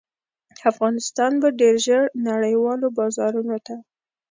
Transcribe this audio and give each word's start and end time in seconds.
افغانستان 0.71 1.31
به 1.41 1.47
ډیر 1.59 1.75
ژر 1.85 2.03
نړیوالو 2.29 2.87
بازارونو 2.97 3.57
ته 3.65 3.75